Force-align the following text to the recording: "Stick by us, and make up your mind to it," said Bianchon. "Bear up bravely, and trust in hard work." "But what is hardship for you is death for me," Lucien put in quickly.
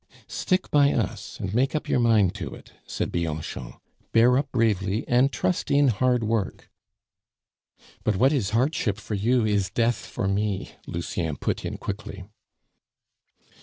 "Stick 0.25 0.71
by 0.71 0.93
us, 0.93 1.39
and 1.39 1.53
make 1.53 1.75
up 1.75 1.87
your 1.87 1.99
mind 1.99 2.33
to 2.33 2.55
it," 2.55 2.73
said 2.87 3.11
Bianchon. 3.11 3.75
"Bear 4.11 4.35
up 4.35 4.51
bravely, 4.51 5.07
and 5.07 5.31
trust 5.31 5.69
in 5.69 5.89
hard 5.89 6.23
work." 6.23 6.71
"But 8.03 8.15
what 8.15 8.33
is 8.33 8.49
hardship 8.49 8.97
for 8.97 9.13
you 9.13 9.45
is 9.45 9.69
death 9.69 10.03
for 10.07 10.27
me," 10.27 10.71
Lucien 10.87 11.37
put 11.37 11.63
in 11.63 11.77
quickly. 11.77 12.23